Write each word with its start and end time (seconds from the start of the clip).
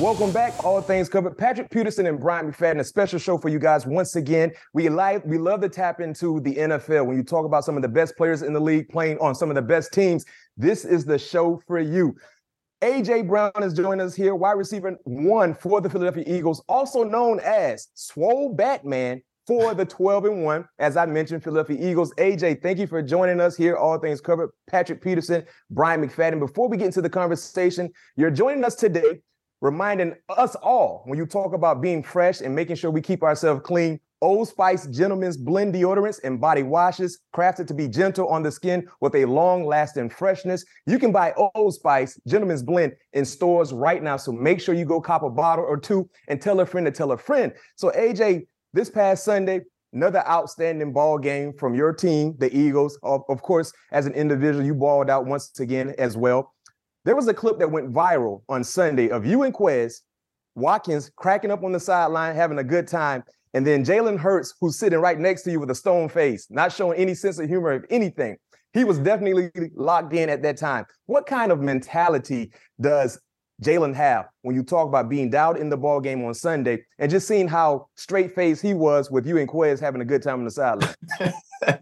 Welcome 0.00 0.30
back, 0.30 0.64
All 0.64 0.80
Things 0.80 1.08
Covered. 1.08 1.36
Patrick 1.36 1.70
Peterson 1.70 2.06
and 2.06 2.20
Bryant 2.20 2.54
McFadden, 2.54 2.78
a 2.78 2.84
special 2.84 3.18
show 3.18 3.36
for 3.36 3.48
you 3.48 3.58
guys 3.58 3.84
once 3.84 4.14
again. 4.14 4.52
We 4.72 4.88
like 4.88 5.24
we 5.24 5.38
love 5.38 5.60
to 5.62 5.68
tap 5.68 5.98
into 5.98 6.38
the 6.38 6.54
NFL 6.54 7.04
when 7.04 7.16
you 7.16 7.24
talk 7.24 7.44
about 7.44 7.64
some 7.64 7.74
of 7.74 7.82
the 7.82 7.88
best 7.88 8.16
players 8.16 8.42
in 8.42 8.52
the 8.52 8.60
league 8.60 8.88
playing 8.90 9.18
on 9.18 9.34
some 9.34 9.48
of 9.48 9.56
the 9.56 9.62
best 9.62 9.92
teams. 9.92 10.24
This 10.56 10.84
is 10.84 11.04
the 11.04 11.18
show 11.18 11.60
for 11.66 11.80
you. 11.80 12.14
AJ 12.80 13.26
Brown 13.26 13.50
is 13.60 13.74
joining 13.74 14.06
us 14.06 14.14
here, 14.14 14.36
wide 14.36 14.52
receiver 14.52 14.96
one 15.02 15.52
for 15.52 15.80
the 15.80 15.90
Philadelphia 15.90 16.22
Eagles, 16.28 16.62
also 16.68 17.02
known 17.02 17.40
as 17.40 17.88
Swole 17.94 18.54
Batman 18.54 19.20
for 19.48 19.74
the 19.74 19.84
12 19.84 20.26
and 20.26 20.44
1. 20.44 20.68
As 20.78 20.96
I 20.96 21.06
mentioned, 21.06 21.42
Philadelphia 21.42 21.90
Eagles. 21.90 22.14
AJ, 22.18 22.62
thank 22.62 22.78
you 22.78 22.86
for 22.86 23.02
joining 23.02 23.40
us 23.40 23.56
here. 23.56 23.76
All 23.76 23.98
things 23.98 24.20
covered. 24.20 24.50
Patrick 24.70 25.02
Peterson, 25.02 25.44
Bryant 25.70 26.04
McFadden. 26.04 26.38
Before 26.38 26.68
we 26.68 26.76
get 26.76 26.86
into 26.86 27.02
the 27.02 27.10
conversation, 27.10 27.90
you're 28.14 28.30
joining 28.30 28.62
us 28.62 28.76
today 28.76 29.22
reminding 29.60 30.14
us 30.28 30.54
all 30.56 31.02
when 31.06 31.18
you 31.18 31.26
talk 31.26 31.52
about 31.52 31.80
being 31.80 32.02
fresh 32.02 32.40
and 32.40 32.54
making 32.54 32.76
sure 32.76 32.90
we 32.90 33.00
keep 33.00 33.22
ourselves 33.22 33.60
clean. 33.64 34.00
Old 34.20 34.48
Spice 34.48 34.86
Gentlemen's 34.88 35.36
Blend 35.36 35.74
deodorants 35.74 36.18
and 36.24 36.40
body 36.40 36.64
washes, 36.64 37.20
crafted 37.34 37.68
to 37.68 37.74
be 37.74 37.86
gentle 37.86 38.26
on 38.28 38.42
the 38.42 38.50
skin 38.50 38.88
with 39.00 39.14
a 39.14 39.24
long 39.24 39.64
lasting 39.64 40.10
freshness. 40.10 40.64
You 40.86 40.98
can 40.98 41.12
buy 41.12 41.32
Old 41.34 41.74
Spice 41.74 42.20
Gentlemen's 42.26 42.62
Blend 42.62 42.94
in 43.12 43.24
stores 43.24 43.72
right 43.72 44.02
now. 44.02 44.16
So 44.16 44.32
make 44.32 44.60
sure 44.60 44.74
you 44.74 44.84
go 44.84 45.00
cop 45.00 45.22
a 45.22 45.30
bottle 45.30 45.64
or 45.64 45.76
two 45.76 46.10
and 46.26 46.42
tell 46.42 46.58
a 46.60 46.66
friend 46.66 46.84
to 46.86 46.90
tell 46.90 47.12
a 47.12 47.18
friend. 47.18 47.52
So, 47.76 47.90
AJ, 47.90 48.46
this 48.72 48.90
past 48.90 49.24
Sunday, 49.24 49.60
another 49.92 50.26
outstanding 50.26 50.92
ball 50.92 51.18
game 51.18 51.52
from 51.52 51.74
your 51.74 51.92
team, 51.92 52.34
the 52.38 52.54
Eagles. 52.56 52.98
Of, 53.02 53.22
of 53.28 53.42
course, 53.42 53.72
as 53.92 54.06
an 54.06 54.14
individual, 54.14 54.64
you 54.64 54.74
balled 54.74 55.10
out 55.10 55.26
once 55.26 55.58
again 55.60 55.94
as 55.98 56.16
well. 56.16 56.54
There 57.08 57.16
was 57.16 57.26
a 57.26 57.32
clip 57.32 57.58
that 57.60 57.70
went 57.70 57.90
viral 57.90 58.42
on 58.50 58.62
Sunday 58.62 59.08
of 59.08 59.24
you 59.24 59.44
and 59.44 59.54
Quez 59.54 60.02
Watkins 60.54 61.10
cracking 61.16 61.50
up 61.50 61.64
on 61.64 61.72
the 61.72 61.80
sideline, 61.80 62.36
having 62.36 62.58
a 62.58 62.62
good 62.62 62.86
time. 62.86 63.24
And 63.54 63.66
then 63.66 63.82
Jalen 63.82 64.18
Hurts, 64.18 64.52
who's 64.60 64.78
sitting 64.78 64.98
right 64.98 65.18
next 65.18 65.44
to 65.44 65.50
you 65.50 65.58
with 65.58 65.70
a 65.70 65.74
stone 65.74 66.10
face, 66.10 66.46
not 66.50 66.70
showing 66.70 66.98
any 66.98 67.14
sense 67.14 67.38
of 67.38 67.48
humor 67.48 67.70
of 67.70 67.86
anything. 67.88 68.36
He 68.74 68.84
was 68.84 68.98
definitely 68.98 69.50
locked 69.74 70.12
in 70.12 70.28
at 70.28 70.42
that 70.42 70.58
time. 70.58 70.84
What 71.06 71.24
kind 71.24 71.50
of 71.50 71.62
mentality 71.62 72.52
does 72.78 73.18
Jalen 73.62 73.94
have 73.94 74.26
when 74.42 74.54
you 74.54 74.62
talk 74.62 74.86
about 74.86 75.08
being 75.08 75.30
doubted 75.30 75.62
in 75.62 75.70
the 75.70 75.78
ball 75.78 76.02
game 76.02 76.22
on 76.26 76.34
Sunday 76.34 76.84
and 76.98 77.10
just 77.10 77.26
seeing 77.26 77.48
how 77.48 77.88
straight 77.94 78.34
faced 78.34 78.60
he 78.60 78.74
was 78.74 79.10
with 79.10 79.26
you 79.26 79.38
and 79.38 79.48
Quez 79.48 79.80
having 79.80 80.02
a 80.02 80.04
good 80.04 80.22
time 80.22 80.40
on 80.40 80.44
the 80.44 80.50
sideline? 80.50 80.94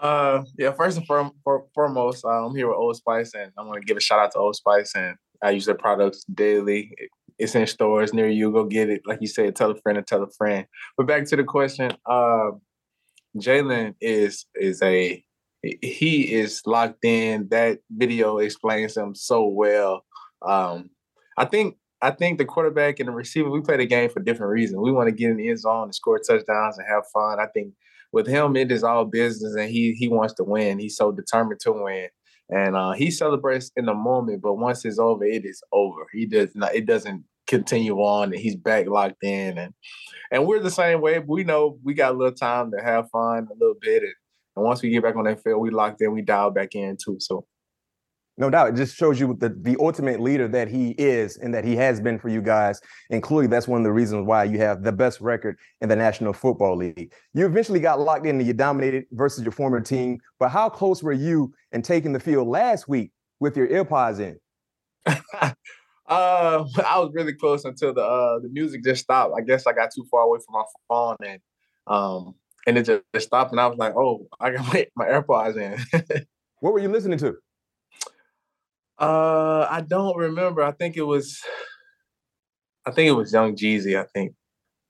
Uh, 0.00 0.44
yeah. 0.58 0.72
First 0.72 0.96
and 0.96 1.06
for, 1.06 1.30
for, 1.44 1.66
foremost, 1.74 2.24
uh, 2.24 2.46
I'm 2.46 2.56
here 2.56 2.68
with 2.68 2.76
Old 2.76 2.96
Spice, 2.96 3.34
and 3.34 3.52
I 3.58 3.62
want 3.62 3.80
to 3.80 3.86
give 3.86 3.96
a 3.96 4.00
shout 4.00 4.18
out 4.18 4.32
to 4.32 4.38
Old 4.38 4.56
Spice. 4.56 4.94
And 4.94 5.16
I 5.42 5.50
use 5.50 5.66
their 5.66 5.74
products 5.74 6.24
daily. 6.24 6.92
It's 7.38 7.54
in 7.54 7.66
stores 7.66 8.12
near 8.14 8.28
you. 8.28 8.50
Go 8.50 8.64
get 8.64 8.90
it. 8.90 9.02
Like 9.06 9.20
you 9.20 9.26
said, 9.26 9.54
tell 9.56 9.70
a 9.70 9.76
friend 9.76 9.98
and 9.98 10.06
tell 10.06 10.22
a 10.22 10.30
friend. 10.30 10.66
But 10.96 11.06
back 11.06 11.24
to 11.26 11.36
the 11.36 11.44
question. 11.44 11.92
Uh, 12.06 12.52
Jalen 13.36 13.94
is 14.00 14.46
is 14.56 14.82
a 14.82 15.24
he 15.62 16.34
is 16.34 16.62
locked 16.66 17.04
in. 17.04 17.48
That 17.50 17.78
video 17.90 18.38
explains 18.38 18.96
him 18.96 19.14
so 19.14 19.46
well. 19.46 20.04
Um, 20.42 20.90
I 21.36 21.44
think 21.44 21.76
I 22.02 22.10
think 22.10 22.38
the 22.38 22.44
quarterback 22.44 22.98
and 22.98 23.08
the 23.08 23.12
receiver 23.12 23.50
we 23.50 23.60
play 23.60 23.76
the 23.76 23.86
game 23.86 24.10
for 24.10 24.20
different 24.20 24.52
reasons. 24.52 24.80
We 24.80 24.92
want 24.92 25.08
to 25.08 25.14
get 25.14 25.30
in 25.30 25.36
the 25.36 25.48
end 25.48 25.60
zone 25.60 25.84
and 25.84 25.94
score 25.94 26.18
touchdowns 26.18 26.78
and 26.78 26.86
have 26.88 27.04
fun. 27.12 27.38
I 27.38 27.46
think 27.46 27.74
with 28.12 28.26
him, 28.26 28.56
it 28.56 28.72
is 28.72 28.84
all 28.84 29.04
business, 29.04 29.54
and 29.54 29.70
he 29.70 29.92
he 29.92 30.08
wants 30.08 30.34
to 30.34 30.44
win. 30.44 30.78
He's 30.78 30.96
so 30.96 31.12
determined 31.12 31.60
to 31.60 31.72
win, 31.72 32.08
and 32.48 32.76
uh, 32.76 32.92
he 32.92 33.10
celebrates 33.10 33.70
in 33.76 33.86
the 33.86 33.94
moment. 33.94 34.42
But 34.42 34.54
once 34.54 34.84
it's 34.84 34.98
over, 34.98 35.24
it 35.24 35.44
is 35.44 35.62
over. 35.72 36.06
He 36.12 36.26
does 36.26 36.54
not. 36.54 36.74
It 36.74 36.86
doesn't 36.86 37.24
continue 37.46 37.96
on, 37.98 38.32
and 38.32 38.40
he's 38.40 38.56
back 38.56 38.86
locked 38.88 39.22
in, 39.22 39.58
and 39.58 39.74
and 40.32 40.46
we're 40.46 40.60
the 40.60 40.70
same 40.70 41.00
way. 41.00 41.18
We 41.18 41.44
know 41.44 41.78
we 41.82 41.94
got 41.94 42.14
a 42.14 42.16
little 42.16 42.34
time 42.34 42.70
to 42.72 42.82
have 42.82 43.10
fun 43.10 43.48
a 43.50 43.54
little 43.58 43.76
bit, 43.80 44.02
and, 44.02 44.14
and 44.56 44.64
once 44.64 44.82
we 44.82 44.90
get 44.90 45.02
back 45.02 45.16
on 45.16 45.24
that 45.24 45.42
field, 45.42 45.60
we 45.60 45.70
locked 45.70 46.00
in. 46.00 46.12
We 46.12 46.22
dial 46.22 46.50
back 46.50 46.74
in 46.74 46.96
too. 47.02 47.16
So 47.20 47.46
no 48.40 48.48
doubt. 48.48 48.70
It 48.70 48.76
just 48.76 48.96
shows 48.96 49.20
you 49.20 49.36
the, 49.38 49.50
the 49.50 49.76
ultimate 49.78 50.18
leader 50.18 50.48
that 50.48 50.66
he 50.66 50.92
is 50.92 51.36
and 51.36 51.52
that 51.52 51.62
he 51.62 51.76
has 51.76 52.00
been 52.00 52.18
for 52.18 52.30
you 52.30 52.40
guys. 52.40 52.80
And 53.10 53.22
clearly, 53.22 53.46
that's 53.46 53.68
one 53.68 53.82
of 53.82 53.84
the 53.84 53.92
reasons 53.92 54.26
why 54.26 54.44
you 54.44 54.56
have 54.58 54.82
the 54.82 54.92
best 54.92 55.20
record 55.20 55.58
in 55.82 55.90
the 55.90 55.96
National 55.96 56.32
Football 56.32 56.76
League. 56.76 57.12
You 57.34 57.44
eventually 57.44 57.80
got 57.80 58.00
locked 58.00 58.24
in 58.24 58.38
and 58.38 58.46
you 58.46 58.54
dominated 58.54 59.04
versus 59.12 59.44
your 59.44 59.52
former 59.52 59.82
team. 59.82 60.20
But 60.38 60.48
how 60.48 60.70
close 60.70 61.02
were 61.02 61.12
you 61.12 61.52
in 61.72 61.82
taking 61.82 62.14
the 62.14 62.18
field 62.18 62.48
last 62.48 62.88
week 62.88 63.12
with 63.40 63.58
your 63.58 63.68
earpods 63.68 64.20
in? 64.20 64.38
uh, 65.06 65.52
I 66.06 66.64
was 66.98 67.10
really 67.12 67.34
close 67.34 67.66
until 67.66 67.92
the 67.92 68.02
uh, 68.02 68.38
the 68.38 68.48
music 68.48 68.82
just 68.82 69.02
stopped. 69.02 69.34
I 69.36 69.42
guess 69.42 69.66
I 69.66 69.74
got 69.74 69.90
too 69.94 70.06
far 70.10 70.22
away 70.22 70.38
from 70.46 70.54
my 70.54 70.64
phone 70.88 71.16
and 71.26 71.40
um 71.86 72.34
and 72.66 72.78
it 72.78 72.84
just 72.84 73.26
stopped 73.26 73.52
and 73.52 73.60
I 73.60 73.66
was 73.66 73.76
like, 73.76 73.94
oh, 73.96 74.26
I 74.40 74.52
got 74.52 74.66
my, 74.72 74.86
my 74.96 75.04
AirPods 75.06 75.58
in. 75.58 76.24
what 76.60 76.72
were 76.72 76.78
you 76.78 76.88
listening 76.88 77.18
to? 77.18 77.36
Uh, 79.00 79.66
I 79.70 79.80
don't 79.80 80.16
remember. 80.16 80.62
I 80.62 80.72
think 80.72 80.96
it 80.96 81.02
was, 81.02 81.40
I 82.84 82.90
think 82.90 83.08
it 83.08 83.12
was 83.12 83.32
Young 83.32 83.56
Jeezy. 83.56 83.98
I 83.98 84.04
think. 84.14 84.34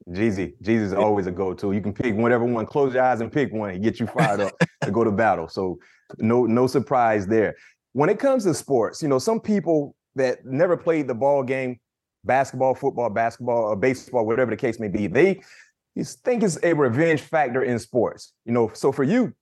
Jeezy, 0.09 0.54
Jeezy's 0.62 0.93
always 0.93 1.26
a 1.26 1.31
go-to. 1.31 1.72
You 1.72 1.81
can 1.81 1.93
pick 1.93 2.16
whatever 2.16 2.44
one. 2.44 2.66
Close 2.66 2.94
your 2.94 3.04
eyes 3.04 3.21
and 3.21 3.31
pick 3.31 3.53
one 3.53 3.71
and 3.71 3.82
get 3.82 4.00
you 4.00 4.06
fired 4.06 4.41
up 4.41 4.53
to 4.82 4.91
go 4.91 5.04
to 5.04 5.12
battle. 5.12 5.47
So 5.47 5.78
no, 6.19 6.47
no 6.47 6.66
surprise 6.66 7.26
there. 7.26 7.54
When 7.93 8.09
it 8.09 8.19
comes 8.19 8.44
to 8.44 8.54
sports, 8.54 9.03
you 9.03 9.09
know, 9.09 9.19
some 9.19 9.38
people 9.41 9.94
that 10.16 10.44
never 10.44 10.77
played 10.77 11.06
the 11.06 11.15
ball 11.15 11.42
game, 11.42 11.78
basketball, 12.25 12.75
football, 12.75 13.10
basketball, 13.10 13.65
or 13.65 13.77
baseball, 13.77 14.27
whatever 14.27 14.50
the 14.50 14.56
case 14.56 14.81
may 14.81 14.88
be, 14.88 15.06
they 15.06 15.41
think 15.97 16.42
it's 16.42 16.59
a 16.62 16.72
revenge 16.72 17.21
factor 17.21 17.62
in 17.62 17.78
sports. 17.78 18.33
You 18.45 18.53
know, 18.53 18.71
so 18.72 18.91
for 18.91 19.04
you, 19.04 19.34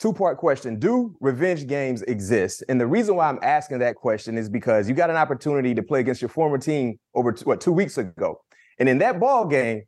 Two 0.00 0.14
part 0.14 0.38
question 0.38 0.78
Do 0.78 1.14
revenge 1.20 1.66
games 1.66 2.00
exist? 2.02 2.64
And 2.70 2.80
the 2.80 2.86
reason 2.86 3.16
why 3.16 3.28
I'm 3.28 3.38
asking 3.42 3.80
that 3.80 3.96
question 3.96 4.38
is 4.38 4.48
because 4.48 4.88
you 4.88 4.94
got 4.94 5.10
an 5.10 5.16
opportunity 5.16 5.74
to 5.74 5.82
play 5.82 6.00
against 6.00 6.22
your 6.22 6.30
former 6.30 6.56
team 6.56 6.98
over 7.14 7.36
what, 7.44 7.60
two 7.60 7.72
weeks 7.72 7.98
ago. 7.98 8.40
And 8.78 8.88
in 8.88 8.96
that 8.98 9.20
ball 9.20 9.46
game, 9.46 9.82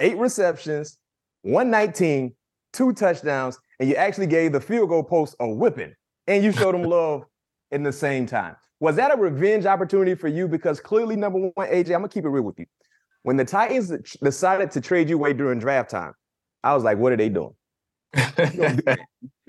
eight 0.00 0.18
receptions, 0.18 0.98
119, 1.42 2.34
two 2.72 2.92
touchdowns, 2.92 3.56
and 3.78 3.88
you 3.88 3.94
actually 3.94 4.26
gave 4.26 4.52
the 4.52 4.60
field 4.60 4.88
goal 4.88 5.04
post 5.04 5.36
a 5.38 5.48
whipping 5.48 5.94
and 6.26 6.42
you 6.42 6.50
showed 6.50 6.74
them 6.74 6.82
love 6.90 7.22
in 7.70 7.84
the 7.84 7.92
same 7.92 8.26
time. 8.26 8.56
Was 8.80 8.96
that 8.96 9.14
a 9.14 9.16
revenge 9.16 9.66
opportunity 9.66 10.16
for 10.16 10.26
you? 10.26 10.48
Because 10.48 10.80
clearly, 10.80 11.14
number 11.14 11.38
one, 11.38 11.68
AJ, 11.68 11.94
I'm 11.94 12.00
gonna 12.00 12.08
keep 12.08 12.24
it 12.24 12.28
real 12.28 12.42
with 12.42 12.58
you. 12.58 12.66
When 13.22 13.36
the 13.36 13.44
Titans 13.44 13.92
decided 14.20 14.72
to 14.72 14.80
trade 14.80 15.08
you 15.08 15.14
away 15.14 15.32
during 15.32 15.60
draft 15.60 15.90
time, 15.90 16.14
I 16.64 16.74
was 16.74 16.82
like, 16.82 16.98
what 16.98 17.12
are 17.12 17.16
they 17.16 17.28
doing? 17.28 17.54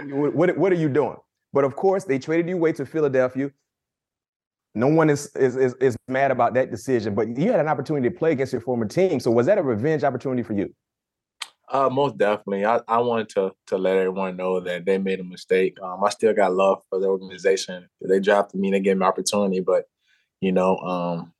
What, 0.04 0.58
what 0.58 0.72
are 0.72 0.76
you 0.76 0.90
doing? 0.90 1.18
But 1.54 1.64
of 1.64 1.76
course, 1.76 2.04
they 2.04 2.20
traded 2.20 2.50
you 2.50 2.56
away 2.56 2.74
to 2.74 2.86
Philadelphia. 2.86 3.52
No 4.76 4.88
one 4.88 5.10
is, 5.10 5.36
is, 5.36 5.56
is 5.56 5.74
is 5.82 5.98
mad 6.08 6.30
about 6.30 6.54
that 6.54 6.70
decision, 6.70 7.16
but 7.16 7.36
you 7.36 7.52
had 7.52 7.60
an 7.60 7.68
opportunity 7.68 8.08
to 8.10 8.16
play 8.16 8.34
against 8.34 8.54
your 8.54 8.62
former 8.62 8.86
team. 8.86 9.20
So 9.20 9.32
was 9.32 9.48
that 9.48 9.58
a 9.58 9.64
revenge 9.64 10.04
opportunity 10.04 10.44
for 10.44 10.54
you? 10.54 10.74
Uh, 11.72 11.90
most 11.90 12.18
definitely. 12.18 12.66
I, 12.66 12.80
I 12.88 13.00
wanted 13.00 13.30
to 13.30 13.52
to 13.68 13.78
let 13.78 13.98
everyone 13.98 14.38
know 14.38 14.60
that 14.60 14.86
they 14.86 14.98
made 14.98 15.20
a 15.20 15.24
mistake. 15.24 15.78
Um, 15.82 16.04
I 16.04 16.10
still 16.10 16.34
got 16.34 16.54
love 16.54 16.84
for 16.90 17.00
the 17.00 17.08
organization. 17.08 17.88
They 18.02 18.20
drafted 18.20 18.60
me, 18.60 18.68
and 18.68 18.76
they 18.76 18.80
gave 18.80 18.98
me 18.98 19.06
opportunity, 19.06 19.60
but 19.60 19.86
you 20.42 20.52
know, 20.52 20.78
um, 20.78 21.34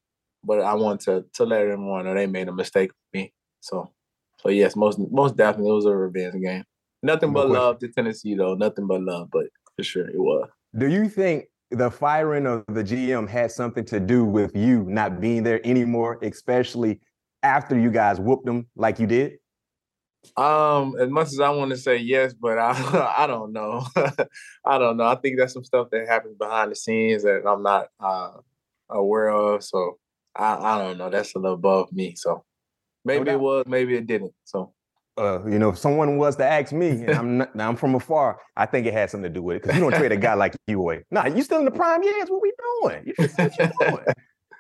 but 0.44 0.62
I 0.62 0.74
want 0.76 1.02
to 1.02 1.26
to 1.34 1.46
let 1.46 1.62
everyone 1.62 2.06
know 2.06 2.14
they 2.14 2.28
made 2.28 2.48
a 2.48 2.54
mistake 2.54 2.90
with 2.90 3.22
me. 3.22 3.34
So, 3.60 3.92
so 4.42 4.50
yes, 4.50 4.76
most 4.76 5.00
most 5.00 5.36
definitely 5.36 5.72
it 5.72 5.76
was 5.76 5.86
a 5.86 5.96
revenge 5.96 6.42
game. 6.44 6.64
Nothing 7.02 7.34
but 7.34 7.50
love 7.50 7.80
to 7.80 7.88
Tennessee, 7.88 8.36
though. 8.36 8.56
Nothing 8.56 8.88
but 8.88 9.02
love, 9.02 9.30
but 9.32 9.46
for 9.76 9.84
sure 9.84 10.08
it 10.08 10.20
was. 10.20 10.50
Do 10.78 10.88
you 10.88 11.08
think 11.08 11.46
the 11.72 11.90
firing 11.90 12.46
of 12.46 12.66
the 12.68 12.84
GM 12.84 13.30
had 13.30 13.52
something 13.52 13.86
to 13.86 14.00
do 14.00 14.26
with 14.26 14.56
you 14.56 14.84
not 14.84 15.22
being 15.22 15.44
there 15.44 15.66
anymore, 15.66 16.20
especially 16.22 17.00
after 17.44 17.80
you 17.80 17.92
guys 17.92 18.20
whooped 18.20 18.46
them 18.46 18.68
like 18.76 19.00
you 19.00 19.08
did? 19.08 19.34
Um, 20.36 20.96
as 21.00 21.10
much 21.10 21.28
as 21.28 21.40
I 21.40 21.50
want 21.50 21.72
to 21.72 21.78
say 21.78 21.98
yes, 21.98 22.34
but 22.34 22.58
I 22.58 23.16
I 23.18 23.28
don't 23.28 23.54
know. 23.54 23.86
I 24.66 24.78
don't 24.78 24.98
know. 24.98 25.06
I 25.06 25.16
think 25.16 25.38
that's 25.38 25.54
some 25.54 25.64
stuff 25.64 25.88
that 25.92 26.08
happens 26.08 26.36
behind 26.38 26.72
the 26.72 26.76
scenes 26.76 27.24
that 27.24 27.48
I'm 27.48 27.64
not 27.64 27.88
uh, 28.00 28.32
aware 28.90 29.30
of. 29.30 29.64
So 29.64 29.98
I 30.36 30.56
I 30.56 30.78
don't 30.80 30.98
know. 30.98 31.10
That's 31.10 31.36
a 31.36 31.40
little 31.40 31.56
above 31.56 31.94
me. 31.94 32.16
So 32.16 32.44
maybe 33.06 33.26
no 33.26 33.32
it 33.32 33.40
was, 33.40 33.66
maybe 33.68 33.96
it 33.96 34.08
didn't. 34.08 34.34
So 34.44 34.74
uh, 35.20 35.46
you 35.46 35.60
know, 35.60 35.70
if 35.70 35.78
someone 35.78 36.18
was 36.18 36.38
to 36.38 36.46
ask 36.46 36.72
me, 36.72 36.90
and 36.90 37.12
I'm 37.12 37.38
not, 37.40 37.56
now 37.56 37.68
I'm 37.68 37.76
from 37.76 37.96
afar, 37.96 38.40
I 38.56 38.66
think 38.66 38.88
it 38.88 38.94
had 38.94 39.10
something 39.10 39.32
to 39.32 39.34
do 39.34 39.44
with 39.44 39.58
it 39.58 39.64
because 39.64 39.78
you 39.78 39.82
don't 39.82 39.94
trade 39.94 40.12
a 40.12 40.18
guy 40.18 40.34
like 40.34 40.56
you 40.68 40.80
away. 40.80 41.04
Nah, 41.12 41.28
you 41.28 41.44
still 41.44 41.60
in 41.60 41.66
the 41.66 41.72
prime 41.72 42.02
years. 42.04 42.30
What 42.30 42.42
we 42.42 42.54
doing? 42.82 43.04
You, 43.06 43.28
what 43.36 43.60
you 43.60 43.70
doing? 43.90 44.06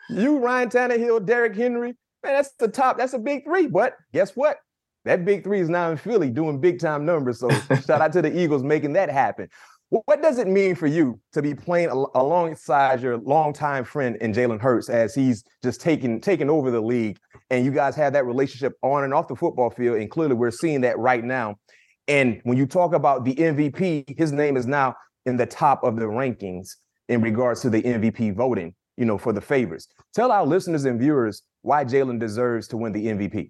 you, 0.09 0.37
Ryan 0.39 0.69
Tannehill, 0.69 1.25
Derrick 1.25 1.55
Henry, 1.55 1.95
man, 2.23 2.33
that's 2.33 2.51
the 2.59 2.67
top. 2.67 2.97
That's 2.97 3.13
a 3.13 3.19
big 3.19 3.45
three. 3.45 3.67
But 3.67 3.95
guess 4.13 4.35
what? 4.35 4.57
That 5.05 5.23
big 5.23 5.43
three 5.43 5.61
is 5.61 5.69
now 5.69 5.91
in 5.91 5.97
Philly 5.97 6.29
doing 6.29 6.59
big 6.59 6.79
time 6.79 7.05
numbers. 7.05 7.39
So 7.39 7.49
shout 7.85 8.01
out 8.01 8.13
to 8.13 8.21
the 8.21 8.37
Eagles 8.37 8.63
making 8.63 8.93
that 8.93 9.09
happen. 9.09 9.49
What 9.91 10.21
does 10.21 10.37
it 10.37 10.47
mean 10.47 10.75
for 10.75 10.85
you 10.85 11.19
to 11.33 11.41
be 11.41 11.55
playing 11.55 11.89
alongside 11.89 13.01
your 13.01 13.17
longtime 13.17 13.83
friend 13.83 14.17
in 14.17 14.33
Jalen 14.33 14.61
Hurts 14.61 14.87
as 14.87 15.15
he's 15.15 15.43
just 15.63 15.81
taking 15.81 16.21
taking 16.21 16.47
over 16.47 16.69
the 16.69 16.79
league, 16.79 17.17
and 17.49 17.65
you 17.65 17.71
guys 17.71 17.95
have 17.95 18.13
that 18.13 18.27
relationship 18.27 18.73
on 18.83 19.03
and 19.03 19.15
off 19.15 19.27
the 19.27 19.35
football 19.35 19.71
field, 19.71 19.97
and 19.97 20.11
clearly 20.11 20.35
we're 20.35 20.51
seeing 20.51 20.81
that 20.81 20.97
right 20.99 21.23
now. 21.23 21.55
And 22.07 22.39
when 22.43 22.55
you 22.55 22.67
talk 22.67 22.93
about 22.93 23.25
the 23.25 23.33
MVP, 23.33 24.15
his 24.15 24.31
name 24.31 24.57
is 24.57 24.67
now 24.67 24.95
in 25.25 25.37
the 25.37 25.47
top 25.47 25.83
of 25.83 25.95
the 25.95 26.05
rankings 26.05 26.67
in 27.07 27.21
regards 27.21 27.61
to 27.61 27.71
the 27.71 27.81
MVP 27.81 28.35
voting, 28.35 28.75
you 28.95 29.05
know, 29.05 29.17
for 29.17 29.33
the 29.33 29.41
favors. 29.41 29.87
Tell 30.13 30.31
our 30.31 30.45
listeners 30.45 30.85
and 30.85 30.99
viewers 30.99 31.41
why 31.63 31.83
Jalen 31.83 32.19
deserves 32.19 32.67
to 32.69 32.77
win 32.77 32.93
the 32.93 33.07
MVP. 33.07 33.49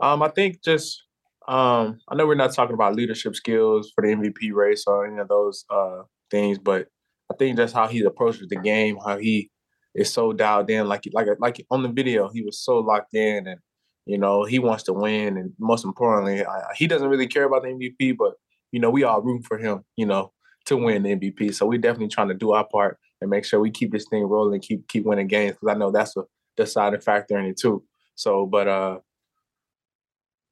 Um, 0.00 0.20
I 0.20 0.28
think 0.30 0.62
just 0.62 1.03
um, 1.48 1.98
I 2.08 2.14
know 2.14 2.26
we're 2.26 2.34
not 2.34 2.54
talking 2.54 2.74
about 2.74 2.94
leadership 2.94 3.36
skills 3.36 3.92
for 3.94 4.02
the 4.02 4.14
MVP 4.14 4.52
race 4.52 4.84
or 4.86 5.06
any 5.06 5.18
of 5.18 5.28
those 5.28 5.64
uh, 5.70 6.02
things, 6.30 6.58
but 6.58 6.88
I 7.30 7.34
think 7.36 7.56
just 7.56 7.74
how 7.74 7.86
he 7.86 8.00
approaches 8.02 8.48
the 8.48 8.56
game, 8.56 8.98
how 9.04 9.18
he 9.18 9.50
is 9.94 10.12
so 10.12 10.32
dialed 10.32 10.70
in, 10.70 10.88
like 10.88 11.04
like 11.12 11.28
like 11.38 11.64
on 11.70 11.82
the 11.82 11.88
video, 11.88 12.28
he 12.28 12.42
was 12.42 12.58
so 12.58 12.78
locked 12.78 13.14
in, 13.14 13.46
and 13.46 13.60
you 14.06 14.18
know 14.18 14.44
he 14.44 14.58
wants 14.58 14.84
to 14.84 14.92
win, 14.92 15.36
and 15.36 15.52
most 15.58 15.84
importantly, 15.84 16.44
I, 16.44 16.74
he 16.76 16.86
doesn't 16.86 17.08
really 17.08 17.26
care 17.26 17.44
about 17.44 17.62
the 17.62 17.68
MVP, 17.68 18.16
but 18.16 18.34
you 18.72 18.80
know 18.80 18.90
we 18.90 19.04
all 19.04 19.22
root 19.22 19.44
for 19.46 19.58
him, 19.58 19.84
you 19.96 20.06
know, 20.06 20.32
to 20.66 20.76
win 20.76 21.02
the 21.02 21.16
MVP. 21.16 21.54
So 21.54 21.66
we're 21.66 21.78
definitely 21.78 22.08
trying 22.08 22.28
to 22.28 22.34
do 22.34 22.52
our 22.52 22.66
part 22.66 22.98
and 23.20 23.30
make 23.30 23.44
sure 23.44 23.60
we 23.60 23.70
keep 23.70 23.92
this 23.92 24.06
thing 24.08 24.24
rolling, 24.24 24.60
keep 24.60 24.88
keep 24.88 25.04
winning 25.04 25.28
games, 25.28 25.56
because 25.56 25.74
I 25.74 25.78
know 25.78 25.90
that's 25.90 26.16
a 26.16 26.24
deciding 26.56 27.00
factor 27.00 27.38
in 27.38 27.46
it 27.46 27.58
too. 27.58 27.84
So, 28.14 28.46
but 28.46 28.68
uh, 28.68 28.98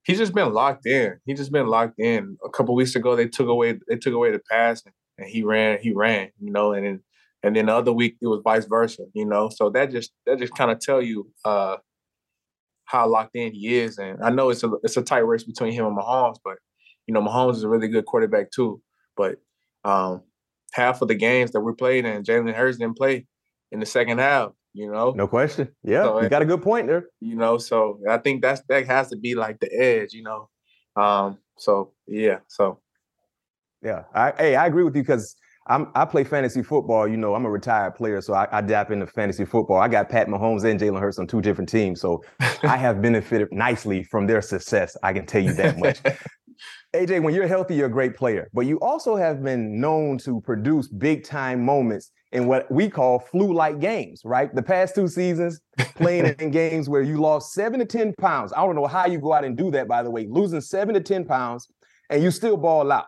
he's 0.04 0.19
just 0.19 0.34
been 0.34 0.52
locked 0.52 0.87
in. 0.87 1.19
He 1.25 1.34
just 1.34 1.52
been 1.52 1.66
locked 1.66 1.99
in. 1.99 2.37
A 2.44 2.50
couple 2.50 2.75
weeks 2.75 2.94
ago, 2.94 3.16
they 3.16 3.28
took 3.28 3.49
away 3.49 3.78
they 3.88 3.96
took 3.96 4.14
away 4.14 4.32
the 4.32 4.40
pass, 4.50 4.82
and, 4.84 4.94
and 5.19 5.28
he 5.28 5.43
ran. 5.43 5.78
He 5.81 5.93
ran, 5.93 6.31
you 6.40 6.52
know, 6.52 6.72
and 6.72 6.84
then 6.84 7.00
and 7.43 7.56
then 7.56 7.66
the 7.66 7.75
other 7.75 7.93
week 7.93 8.16
it 8.20 8.26
was 8.26 8.40
vice 8.44 8.66
versa, 8.66 9.04
you 9.14 9.26
know. 9.26 9.49
So 9.49 9.70
that 9.70 9.90
just 9.90 10.12
that 10.26 10.38
just 10.38 10.54
kind 10.54 10.70
of 10.70 10.81
tell 10.81 11.02
you 11.02 11.31
uh, 11.44 11.76
how 12.84 13.08
locked 13.08 13.37
in 13.37 13.52
he 13.52 13.78
is. 13.78 13.99
And 13.99 14.22
I 14.22 14.31
know 14.31 14.50
it's 14.50 14.64
a 14.64 14.70
it's 14.82 14.96
a 14.96 15.02
tight 15.02 15.26
race 15.26 15.44
between 15.44 15.72
him 15.72 15.87
and 15.87 15.96
Mahomes, 15.96 16.38
but 16.44 16.56
you 17.06 17.14
know 17.14 17.22
Mahomes 17.22 17.56
is 17.56 17.64
a 17.64 17.69
really 17.69 17.88
good 17.88 18.06
quarterback 18.06 18.50
too. 18.50 18.81
But 19.16 19.37
um, 19.84 20.22
half 20.72 21.02
of 21.02 21.08
the 21.08 21.14
games 21.14 21.52
that 21.52 21.60
we 21.60 21.72
played 21.75 22.04
and 22.04 22.25
Jalen 22.25 22.54
Hurts 22.54 22.78
didn't 22.78 22.96
play 22.96 23.26
in 23.70 23.81
the 23.81 23.87
second 23.87 24.19
half 24.19 24.52
you 24.75 24.91
know 24.91 25.13
no 25.13 25.27
question 25.27 25.69
yeah 25.83 26.05
so, 26.05 26.23
you 26.23 26.29
got 26.29 26.43
a 26.43 26.47
good 26.47 26.63
point 26.63 26.87
there 26.87 27.07
you 27.21 27.37
know 27.37 27.59
so 27.59 27.99
i 28.09 28.17
think 28.17 28.43
that's 28.43 28.63
that 28.69 28.87
has 28.87 29.09
to 29.09 29.17
be 29.17 29.35
like 29.35 29.61
the 29.61 29.73
edge 29.73 30.13
you 30.13 30.23
know 30.23 30.49
um 30.97 31.39
so 31.59 31.93
yeah 32.07 32.39
so 32.49 32.81
yeah 33.83 34.05
i 34.15 34.33
hey 34.39 34.57
i 34.57 34.67
agree 34.67 34.85
with 34.85 34.97
you 34.97 35.03
because 35.03 35.37
I'm 35.67 35.89
I 35.95 36.05
play 36.05 36.25
fantasy 36.25 36.63
football. 36.63 37.07
You 37.07 37.17
know, 37.17 37.35
I'm 37.35 37.45
a 37.45 37.51
retired 37.51 37.95
player, 37.95 38.21
so 38.21 38.35
I, 38.35 38.49
I 38.51 38.61
dap 38.61 38.91
into 38.91 39.07
fantasy 39.07 39.45
football. 39.45 39.79
I 39.79 39.89
got 39.89 40.09
Pat 40.09 40.27
Mahomes 40.27 40.65
and 40.65 40.81
Jalen 40.81 41.01
Hurts 41.01 41.19
on 41.19 41.27
two 41.27 41.41
different 41.41 41.69
teams, 41.69 42.01
so 42.01 42.23
I 42.63 42.77
have 42.77 43.01
benefited 43.01 43.49
nicely 43.53 44.03
from 44.03 44.27
their 44.27 44.43
success. 44.43 44.97
I 45.03 45.13
can 45.13 45.27
tell 45.27 45.43
you 45.43 45.53
that 45.55 45.79
much. 45.79 46.01
AJ, 46.95 47.23
when 47.23 47.33
you're 47.33 47.47
healthy, 47.47 47.77
you're 47.77 47.87
a 47.87 47.91
great 47.91 48.17
player, 48.17 48.51
but 48.53 48.63
you 48.63 48.79
also 48.81 49.17
have 49.17 49.43
been 49.43 49.81
known 49.81 50.19
to 50.19 50.41
produce 50.43 50.89
big 50.89 51.25
time 51.25 51.65
moments 51.65 52.11
in 52.32 52.46
what 52.46 52.70
we 52.70 52.88
call 52.88 53.19
flu-like 53.19 53.79
games, 53.79 54.23
right? 54.25 54.55
The 54.55 54.62
past 54.62 54.94
two 54.94 55.06
seasons, 55.06 55.61
playing 55.96 56.26
in 56.38 56.50
games 56.50 56.88
where 56.88 57.02
you 57.02 57.19
lost 57.19 57.52
seven 57.52 57.79
to 57.79 57.84
10 57.84 58.14
pounds. 58.19 58.52
I 58.52 58.64
don't 58.64 58.75
know 58.75 58.87
how 58.87 59.06
you 59.06 59.19
go 59.19 59.32
out 59.32 59.44
and 59.44 59.56
do 59.56 59.70
that, 59.70 59.87
by 59.87 60.02
the 60.02 60.11
way, 60.11 60.26
losing 60.29 60.61
seven 60.61 60.94
to 60.94 61.00
10 61.00 61.26
pounds, 61.26 61.69
and 62.11 62.23
you 62.23 62.31
still 62.31 62.56
ball 62.56 62.90
out. 62.90 63.06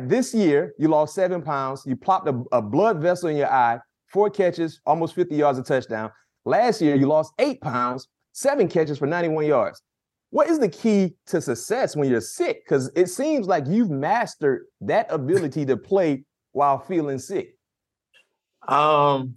This 0.00 0.34
year, 0.34 0.74
you 0.78 0.88
lost 0.88 1.14
seven 1.14 1.42
pounds, 1.42 1.82
you 1.86 1.96
plopped 1.96 2.28
a, 2.28 2.42
a 2.52 2.62
blood 2.62 3.00
vessel 3.00 3.28
in 3.28 3.36
your 3.36 3.52
eye, 3.52 3.78
four 4.06 4.30
catches, 4.30 4.80
almost 4.86 5.14
50 5.14 5.34
yards 5.34 5.58
of 5.58 5.66
touchdown. 5.66 6.10
Last 6.44 6.80
year, 6.80 6.94
you 6.94 7.06
lost 7.06 7.32
eight 7.38 7.60
pounds, 7.60 8.08
seven 8.32 8.68
catches 8.68 8.98
for 8.98 9.06
91 9.06 9.46
yards. 9.46 9.82
What 10.30 10.48
is 10.48 10.58
the 10.58 10.68
key 10.68 11.14
to 11.26 11.40
success 11.40 11.96
when 11.96 12.10
you're 12.10 12.20
sick? 12.20 12.62
Because 12.64 12.90
it 12.94 13.06
seems 13.06 13.46
like 13.46 13.64
you've 13.66 13.90
mastered 13.90 14.66
that 14.82 15.06
ability 15.10 15.64
to 15.66 15.76
play 15.76 16.24
while 16.52 16.78
feeling 16.78 17.18
sick. 17.18 17.57
Um, 18.68 19.36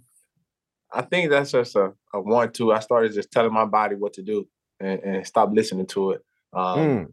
I 0.92 1.02
think 1.02 1.30
that's 1.30 1.52
just 1.52 1.74
a, 1.74 1.92
a 2.12 2.20
one 2.20 2.52
two. 2.52 2.72
I 2.72 2.80
started 2.80 3.14
just 3.14 3.32
telling 3.32 3.52
my 3.52 3.64
body 3.64 3.96
what 3.96 4.12
to 4.14 4.22
do 4.22 4.46
and, 4.78 5.00
and 5.00 5.26
stop 5.26 5.50
listening 5.52 5.86
to 5.88 6.12
it. 6.12 6.24
Um, 6.52 6.78
mm. 6.78 7.06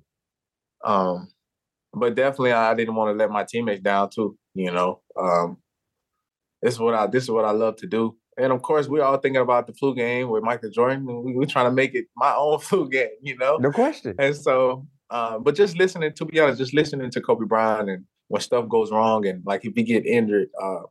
um, 0.84 1.30
but 1.94 2.16
definitely 2.16 2.52
I 2.52 2.74
didn't 2.74 2.96
want 2.96 3.14
to 3.14 3.18
let 3.18 3.32
my 3.32 3.46
teammates 3.46 3.82
down 3.82 4.10
too. 4.10 4.38
You 4.54 4.72
know, 4.72 5.02
um, 5.18 5.58
this 6.62 6.74
is 6.74 6.80
what 6.80 6.94
I 6.94 7.08
this 7.08 7.24
is 7.24 7.32
what 7.32 7.46
I 7.46 7.52
love 7.52 7.78
to 7.78 7.88
do. 7.88 8.18
And 8.38 8.54
of 8.54 8.62
course, 8.62 8.88
we're 8.88 9.04
all 9.04 9.18
thinking 9.18 9.42
about 9.42 9.68
the 9.68 9.74
flu 9.74 9.96
game 9.96 10.30
with 10.30 10.44
Michael 10.44 10.70
Jordan, 10.70 11.06
and 11.08 11.36
we, 11.36 11.44
are 11.44 11.48
trying 11.48 11.66
to 11.66 11.72
make 11.72 11.96
it 11.96 12.06
my 12.16 12.34
own 12.36 12.60
flu 12.62 12.90
game. 12.90 13.10
You 13.22 13.38
know, 13.38 13.58
no 13.58 13.72
question. 13.72 14.16
And 14.20 14.36
so, 14.36 14.88
uh, 15.10 15.40
but 15.40 15.56
just 15.56 15.78
listening, 15.78 16.14
to 16.14 16.26
be 16.26 16.40
honest, 16.40 16.60
just 16.60 16.74
listening 16.74 17.12
to 17.12 17.22
Kobe 17.22 17.46
Bryant 17.46 17.90
and 17.90 18.06
when 18.28 18.42
stuff 18.42 18.68
goes 18.70 18.92
wrong, 18.92 19.26
and 19.26 19.42
like 19.46 19.66
if 19.66 19.74
he 19.76 19.84
get 19.84 20.06
injured, 20.06 20.50
uh, 20.62 20.82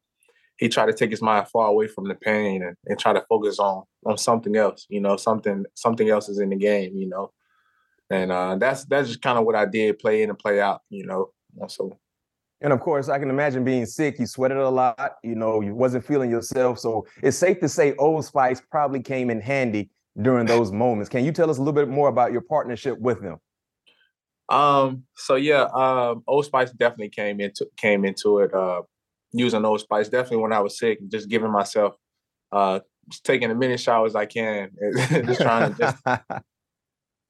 he 0.58 0.68
tried 0.68 0.86
to 0.86 0.92
take 0.92 1.10
his 1.10 1.22
mind 1.22 1.48
far 1.48 1.68
away 1.68 1.86
from 1.86 2.08
the 2.08 2.14
pain 2.14 2.62
and, 2.62 2.76
and 2.86 2.98
try 2.98 3.12
to 3.12 3.24
focus 3.28 3.58
on 3.58 3.84
on 4.04 4.18
something 4.18 4.56
else. 4.56 4.86
You 4.88 5.00
know, 5.00 5.16
something 5.16 5.64
something 5.74 6.10
else 6.10 6.28
is 6.28 6.40
in 6.40 6.50
the 6.50 6.56
game. 6.56 6.96
You 6.96 7.08
know, 7.08 7.32
and 8.10 8.30
uh, 8.30 8.56
that's 8.56 8.84
that's 8.84 9.08
just 9.08 9.22
kind 9.22 9.38
of 9.38 9.44
what 9.44 9.54
I 9.54 9.64
did, 9.64 9.98
play 9.98 10.22
in 10.22 10.30
and 10.30 10.38
play 10.38 10.60
out. 10.60 10.82
You 10.90 11.06
know, 11.06 11.30
so. 11.68 11.98
And 12.60 12.72
of 12.72 12.80
course, 12.80 13.08
I 13.08 13.20
can 13.20 13.30
imagine 13.30 13.62
being 13.62 13.86
sick. 13.86 14.18
You 14.18 14.26
sweated 14.26 14.58
a 14.58 14.68
lot. 14.68 15.12
You 15.22 15.36
know, 15.36 15.60
you 15.60 15.76
wasn't 15.76 16.04
feeling 16.04 16.28
yourself. 16.28 16.80
So 16.80 17.06
it's 17.22 17.36
safe 17.36 17.60
to 17.60 17.68
say 17.68 17.94
Old 17.94 18.24
Spice 18.24 18.60
probably 18.68 19.00
came 19.00 19.30
in 19.30 19.40
handy 19.40 19.90
during 20.20 20.44
those 20.44 20.72
moments. 20.72 21.08
Can 21.08 21.24
you 21.24 21.30
tell 21.30 21.50
us 21.50 21.58
a 21.58 21.60
little 21.60 21.72
bit 21.72 21.88
more 21.88 22.08
about 22.08 22.32
your 22.32 22.40
partnership 22.40 22.98
with 22.98 23.22
them? 23.22 23.38
Um. 24.48 25.04
So 25.14 25.36
yeah, 25.36 25.68
um, 25.72 26.24
Old 26.26 26.46
Spice 26.46 26.72
definitely 26.72 27.10
came 27.10 27.40
into 27.40 27.68
came 27.76 28.04
into 28.04 28.40
it. 28.40 28.52
Uh, 28.52 28.82
using 29.32 29.64
Old 29.64 29.80
Spice. 29.80 30.08
Definitely 30.08 30.38
when 30.38 30.52
I 30.52 30.60
was 30.60 30.78
sick, 30.78 30.98
just 31.08 31.28
giving 31.28 31.50
myself, 31.50 31.94
uh, 32.52 32.80
just 33.08 33.24
taking 33.24 33.50
as 33.50 33.56
many 33.56 33.76
showers 33.76 34.12
as 34.12 34.16
I 34.16 34.26
can, 34.26 34.70
just 34.96 35.40
trying 35.40 35.74
to 35.74 35.94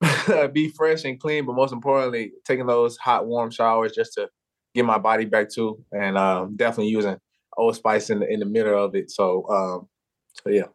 just 0.00 0.52
be 0.52 0.68
fresh 0.70 1.04
and 1.04 1.20
clean. 1.20 1.46
But 1.46 1.54
most 1.54 1.72
importantly, 1.72 2.32
taking 2.44 2.66
those 2.66 2.96
hot, 2.96 3.26
warm 3.26 3.50
showers 3.50 3.92
just 3.92 4.14
to 4.14 4.28
get 4.74 4.84
my 4.84 4.98
body 4.98 5.24
back 5.24 5.50
to, 5.50 5.82
and 5.92 6.16
um, 6.16 6.56
definitely 6.56 6.90
using 6.92 7.16
Old 7.56 7.76
Spice 7.76 8.10
in 8.10 8.20
the 8.20 8.28
in 8.28 8.40
the 8.40 8.46
middle 8.46 8.82
of 8.82 8.94
it. 8.94 9.10
So, 9.10 9.48
um, 9.48 9.88
so 10.34 10.50
yeah. 10.50 10.66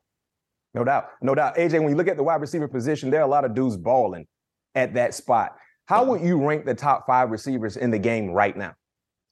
No 0.74 0.84
doubt, 0.84 1.10
no 1.22 1.36
doubt. 1.36 1.56
AJ, 1.56 1.74
when 1.82 1.90
you 1.90 1.96
look 1.96 2.08
at 2.08 2.18
the 2.18 2.24
wide 2.24 2.42
receiver 2.42 2.68
position, 2.68 3.12
there 3.12 3.22
are 3.22 3.26
a 3.26 3.30
lot 3.30 3.46
of 3.46 3.54
dudes 3.54 3.78
balling 3.78 4.26
at 4.74 4.96
that 4.96 5.14
spot. 5.14 5.56
How 5.86 6.04
would 6.06 6.22
you 6.22 6.44
rank 6.44 6.66
the 6.66 6.74
top 6.74 7.06
five 7.06 7.30
receivers 7.30 7.78
in 7.78 7.92
the 7.92 8.00
game 8.00 8.32
right 8.32 8.58
now? 8.58 8.74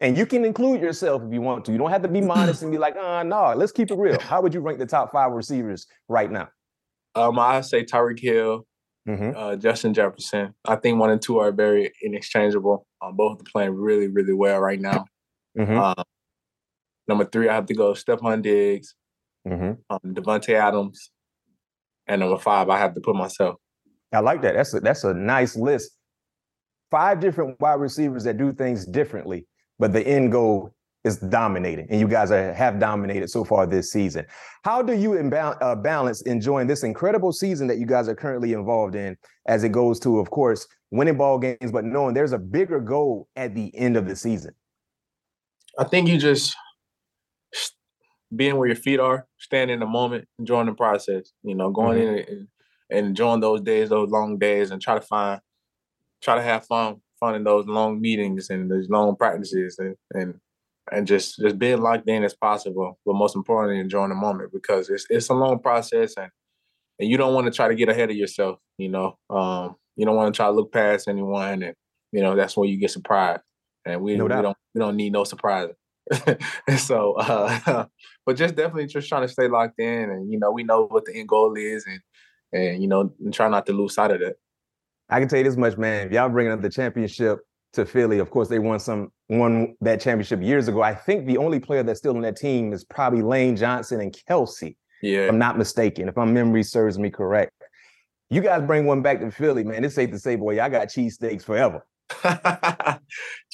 And 0.01 0.17
you 0.17 0.25
can 0.25 0.43
include 0.43 0.81
yourself 0.81 1.21
if 1.23 1.31
you 1.31 1.41
want 1.41 1.63
to. 1.65 1.71
You 1.71 1.77
don't 1.77 1.91
have 1.91 2.01
to 2.01 2.07
be 2.07 2.21
modest 2.35 2.63
and 2.63 2.71
be 2.71 2.77
like, 2.77 2.95
ah, 2.97 3.19
oh, 3.19 3.23
no, 3.23 3.53
let's 3.55 3.71
keep 3.71 3.91
it 3.91 3.97
real. 3.97 4.19
How 4.19 4.41
would 4.41 4.53
you 4.53 4.59
rank 4.59 4.79
the 4.79 4.85
top 4.85 5.11
five 5.13 5.31
receivers 5.31 5.87
right 6.09 6.29
now? 6.29 6.49
Um, 7.13 7.37
I 7.37 7.61
say 7.61 7.83
Tyreek 7.83 8.19
Hill, 8.19 8.65
mm-hmm. 9.07 9.37
uh, 9.37 9.55
Justin 9.57 9.93
Jefferson. 9.93 10.55
I 10.65 10.75
think 10.75 10.99
one 10.99 11.11
and 11.11 11.21
two 11.21 11.39
are 11.39 11.51
very 11.51 11.91
inexchangeable. 12.03 12.85
Um, 13.01 13.15
both 13.15 13.41
are 13.41 13.51
playing 13.51 13.75
really, 13.75 14.07
really 14.07 14.33
well 14.33 14.59
right 14.59 14.79
now. 14.79 15.05
Mm-hmm. 15.57 15.77
Um, 15.77 16.03
number 17.07 17.25
three, 17.25 17.47
I 17.47 17.53
have 17.53 17.67
to 17.67 17.75
go 17.75 17.91
Stefon 17.91 18.41
Diggs, 18.41 18.95
mm-hmm. 19.47 19.73
um, 19.89 20.13
Davante 20.15 20.53
Adams, 20.53 21.11
and 22.07 22.21
number 22.21 22.37
five, 22.37 22.69
I 22.69 22.77
have 22.77 22.95
to 22.95 23.01
put 23.01 23.15
myself. 23.15 23.55
I 24.13 24.19
like 24.19 24.41
that. 24.41 24.55
That's 24.55 24.73
a, 24.73 24.79
that's 24.79 25.03
a 25.03 25.13
nice 25.13 25.55
list. 25.55 25.91
Five 26.89 27.19
different 27.19 27.59
wide 27.59 27.79
receivers 27.79 28.23
that 28.25 28.37
do 28.37 28.51
things 28.51 28.85
differently, 28.85 29.47
but 29.81 29.93
the 29.93 30.07
end 30.07 30.31
goal 30.31 30.71
is 31.03 31.17
dominating, 31.17 31.87
and 31.89 31.99
you 31.99 32.07
guys 32.07 32.29
are, 32.29 32.53
have 32.53 32.79
dominated 32.79 33.27
so 33.31 33.43
far 33.43 33.65
this 33.65 33.91
season. 33.91 34.23
How 34.63 34.83
do 34.83 34.93
you 34.93 35.13
imba- 35.13 35.57
uh, 35.59 35.75
balance 35.75 36.21
enjoying 36.21 36.67
this 36.67 36.83
incredible 36.83 37.33
season 37.33 37.65
that 37.67 37.79
you 37.79 37.87
guys 37.87 38.07
are 38.07 38.13
currently 38.13 38.53
involved 38.53 38.93
in, 38.93 39.17
as 39.47 39.63
it 39.63 39.71
goes 39.71 39.99
to, 40.01 40.19
of 40.19 40.29
course, 40.29 40.67
winning 40.91 41.17
ball 41.17 41.39
games, 41.39 41.71
but 41.71 41.83
knowing 41.83 42.13
there's 42.13 42.31
a 42.31 42.37
bigger 42.37 42.79
goal 42.79 43.27
at 43.35 43.55
the 43.55 43.75
end 43.75 43.97
of 43.97 44.07
the 44.07 44.15
season? 44.15 44.53
I 45.79 45.85
think 45.85 46.07
you 46.07 46.19
just 46.19 46.55
being 48.35 48.57
where 48.57 48.67
your 48.67 48.75
feet 48.75 48.99
are, 48.99 49.25
standing 49.39 49.73
in 49.73 49.79
the 49.79 49.87
moment, 49.87 50.27
enjoying 50.37 50.67
the 50.67 50.73
process. 50.73 51.31
You 51.41 51.55
know, 51.55 51.71
going 51.71 51.97
mm-hmm. 51.97 52.17
in 52.17 52.25
and, 52.27 52.47
and 52.91 53.07
enjoying 53.07 53.39
those 53.39 53.61
days, 53.61 53.89
those 53.89 54.11
long 54.11 54.37
days, 54.37 54.69
and 54.69 54.79
try 54.79 54.93
to 54.93 55.01
find, 55.01 55.41
try 56.21 56.35
to 56.35 56.43
have 56.43 56.67
fun, 56.67 57.01
fun 57.21 57.35
in 57.35 57.45
those 57.45 57.65
long 57.67 58.01
meetings 58.01 58.49
and 58.49 58.69
those 58.69 58.89
long 58.89 59.15
practices, 59.15 59.77
and 59.79 59.95
and 60.13 60.39
and 60.91 61.07
just 61.07 61.39
just 61.39 61.57
being 61.57 61.81
locked 61.81 62.09
in 62.09 62.25
as 62.25 62.35
possible, 62.35 62.99
but 63.05 63.15
most 63.15 63.35
importantly, 63.37 63.79
enjoying 63.79 64.09
the 64.09 64.15
moment 64.15 64.51
because 64.51 64.89
it's 64.89 65.05
it's 65.09 65.29
a 65.29 65.33
long 65.33 65.59
process 65.59 66.15
and 66.17 66.29
and 66.99 67.09
you 67.09 67.17
don't 67.17 67.33
want 67.33 67.45
to 67.45 67.51
try 67.51 67.67
to 67.67 67.75
get 67.75 67.89
ahead 67.89 68.11
of 68.11 68.15
yourself. 68.15 68.59
You 68.77 68.89
know, 68.89 69.17
um, 69.29 69.75
you 69.95 70.05
don't 70.05 70.15
want 70.15 70.33
to 70.33 70.37
try 70.37 70.47
to 70.47 70.51
look 70.51 70.71
past 70.71 71.07
anyone, 71.07 71.63
and 71.63 71.75
you 72.11 72.21
know 72.21 72.35
that's 72.35 72.57
when 72.57 72.69
you 72.69 72.77
get 72.77 72.91
surprised. 72.91 73.41
And 73.85 74.01
we, 74.01 74.15
no 74.15 74.25
we 74.25 74.29
don't 74.29 74.57
we 74.75 74.79
don't 74.79 74.95
need 74.95 75.13
no 75.13 75.23
surprises. 75.23 75.75
so, 76.77 77.13
uh, 77.13 77.85
but 78.25 78.35
just 78.35 78.55
definitely 78.55 78.87
just 78.87 79.09
trying 79.09 79.23
to 79.23 79.33
stay 79.33 79.47
locked 79.47 79.79
in, 79.79 80.09
and 80.09 80.31
you 80.31 80.39
know 80.39 80.51
we 80.51 80.63
know 80.63 80.85
what 80.87 81.05
the 81.05 81.15
end 81.15 81.27
goal 81.27 81.55
is, 81.55 81.85
and 81.87 82.01
and 82.53 82.81
you 82.81 82.87
know 82.87 83.11
and 83.19 83.33
try 83.33 83.49
not 83.49 83.65
to 83.65 83.73
lose 83.73 83.95
sight 83.95 84.11
of 84.11 84.19
that. 84.19 84.35
I 85.11 85.19
can 85.19 85.27
tell 85.27 85.37
you 85.37 85.43
this 85.43 85.57
much, 85.57 85.77
man. 85.77 86.07
If 86.07 86.13
y'all 86.13 86.29
bringing 86.29 86.53
up 86.53 86.61
the 86.61 86.69
championship 86.69 87.39
to 87.73 87.85
Philly. 87.85 88.19
Of 88.19 88.29
course, 88.29 88.47
they 88.47 88.59
won 88.59 88.79
some 88.79 89.11
won 89.29 89.75
that 89.81 90.01
championship 90.01 90.41
years 90.41 90.67
ago. 90.67 90.81
I 90.81 90.93
think 90.93 91.25
the 91.25 91.37
only 91.37 91.59
player 91.59 91.83
that's 91.83 91.99
still 91.99 92.15
on 92.15 92.21
that 92.23 92.35
team 92.35 92.73
is 92.73 92.83
probably 92.83 93.21
Lane 93.21 93.55
Johnson 93.55 94.01
and 94.01 94.15
Kelce. 94.29 94.75
Yeah. 95.01 95.21
If 95.21 95.29
I'm 95.29 95.39
not 95.39 95.57
mistaken, 95.57 96.07
if 96.07 96.15
my 96.15 96.25
memory 96.25 96.63
serves 96.63 96.99
me 96.99 97.09
correct. 97.09 97.51
You 98.29 98.41
guys 98.41 98.61
bring 98.65 98.85
one 98.85 99.01
back 99.01 99.19
to 99.19 99.31
Philly, 99.31 99.63
man. 99.63 99.83
It's 99.83 99.95
safe 99.95 100.11
to 100.11 100.19
say, 100.19 100.35
boy, 100.35 100.61
I 100.61 100.69
got 100.69 100.87
cheesesteaks 100.87 101.43
forever. 101.43 101.85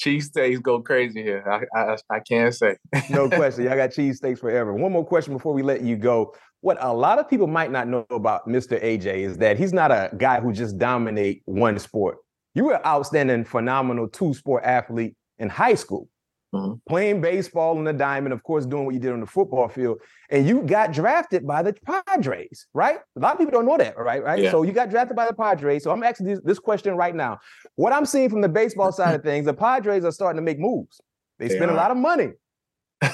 cheesesteaks 0.02 0.62
go 0.62 0.80
crazy 0.80 1.22
here. 1.22 1.44
I, 1.46 1.78
I, 1.78 1.96
I 2.10 2.20
can't 2.20 2.54
say. 2.54 2.76
no 3.10 3.28
question. 3.28 3.64
Y'all 3.64 3.76
got 3.76 3.90
cheesesteaks 3.96 4.38
forever. 4.38 4.74
One 4.74 4.92
more 4.92 5.04
question 5.04 5.32
before 5.32 5.54
we 5.54 5.62
let 5.62 5.82
you 5.82 5.96
go. 5.96 6.34
What 6.60 6.78
a 6.80 6.92
lot 6.92 7.18
of 7.18 7.28
people 7.28 7.46
might 7.46 7.70
not 7.70 7.86
know 7.86 8.04
about 8.10 8.48
Mr. 8.48 8.82
AJ 8.82 9.18
is 9.18 9.38
that 9.38 9.58
he's 9.58 9.72
not 9.72 9.92
a 9.92 10.10
guy 10.16 10.40
who 10.40 10.52
just 10.52 10.78
dominate 10.78 11.42
one 11.44 11.78
sport. 11.78 12.18
You 12.54 12.64
were 12.64 12.74
an 12.74 12.84
outstanding, 12.84 13.44
phenomenal 13.44 14.08
two 14.08 14.34
sport 14.34 14.64
athlete 14.64 15.14
in 15.38 15.48
high 15.48 15.74
school, 15.74 16.08
mm-hmm. 16.54 16.74
playing 16.88 17.20
baseball 17.20 17.78
in 17.78 17.84
the 17.84 17.92
diamond, 17.92 18.32
of 18.32 18.42
course, 18.42 18.66
doing 18.66 18.84
what 18.84 18.94
you 18.94 19.00
did 19.00 19.12
on 19.12 19.20
the 19.20 19.26
football 19.26 19.68
field. 19.68 19.98
And 20.30 20.46
you 20.46 20.62
got 20.62 20.92
drafted 20.92 21.46
by 21.46 21.62
the 21.62 21.74
Padres, 22.06 22.66
right? 22.74 22.98
A 23.16 23.20
lot 23.20 23.32
of 23.32 23.38
people 23.38 23.52
don't 23.52 23.66
know 23.66 23.76
that, 23.76 23.98
right? 23.98 24.22
Right. 24.22 24.42
Yeah. 24.42 24.50
So 24.50 24.62
you 24.62 24.72
got 24.72 24.90
drafted 24.90 25.16
by 25.16 25.26
the 25.26 25.34
Padres. 25.34 25.82
So 25.82 25.90
I'm 25.90 26.02
asking 26.02 26.26
this, 26.26 26.40
this 26.44 26.58
question 26.58 26.96
right 26.96 27.14
now. 27.14 27.38
What 27.76 27.92
I'm 27.92 28.06
seeing 28.06 28.30
from 28.30 28.40
the 28.40 28.48
baseball 28.48 28.92
side 28.92 29.14
of 29.14 29.22
things, 29.22 29.46
the 29.46 29.54
Padres 29.54 30.04
are 30.04 30.12
starting 30.12 30.38
to 30.38 30.44
make 30.44 30.58
moves. 30.58 31.00
They, 31.38 31.48
they 31.48 31.56
spend 31.56 31.70
are. 31.70 31.74
a 31.74 31.76
lot 31.76 31.90
of 31.90 31.96
money. 31.96 32.30
They're 33.00 33.12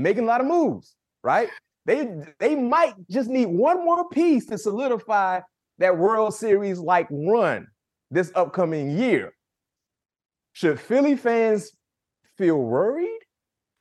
making 0.00 0.24
a 0.24 0.26
lot 0.26 0.40
of 0.40 0.46
moves, 0.46 0.94
right? 1.22 1.48
They 1.86 2.08
they 2.38 2.54
might 2.54 2.94
just 3.08 3.30
need 3.30 3.46
one 3.46 3.84
more 3.84 4.08
piece 4.10 4.46
to 4.46 4.58
solidify 4.58 5.40
that 5.78 5.96
World 5.96 6.34
Series 6.34 6.78
like 6.78 7.08
run 7.10 7.66
this 8.10 8.30
upcoming 8.34 8.96
year. 8.96 9.32
Should 10.52 10.78
Philly 10.78 11.16
fans 11.16 11.72
feel 12.40 12.56
worried 12.56 13.18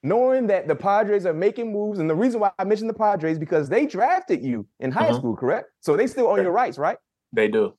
knowing 0.03 0.47
that 0.47 0.67
the 0.67 0.75
Padres 0.75 1.25
are 1.25 1.33
making 1.33 1.71
moves? 1.71 1.99
And 1.99 2.09
the 2.09 2.15
reason 2.15 2.39
why 2.39 2.51
I 2.59 2.65
mentioned 2.65 2.89
the 2.89 2.93
Padres 2.93 3.33
is 3.33 3.39
because 3.39 3.69
they 3.69 3.85
drafted 3.85 4.43
you 4.43 4.67
in 4.79 4.91
high 4.91 5.07
mm-hmm. 5.07 5.17
school, 5.17 5.35
correct? 5.35 5.69
So 5.79 5.95
they 5.95 6.07
still 6.07 6.27
own 6.27 6.41
your 6.41 6.51
rights, 6.51 6.77
right? 6.77 6.97
They 7.33 7.47
do. 7.47 7.73